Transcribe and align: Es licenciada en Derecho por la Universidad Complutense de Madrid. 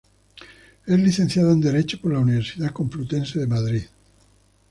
Es 0.87 0.97
licenciada 0.99 1.51
en 1.53 1.61
Derecho 1.61 2.01
por 2.01 2.11
la 2.11 2.17
Universidad 2.17 2.71
Complutense 2.71 3.37
de 3.39 3.45
Madrid. 3.45 3.83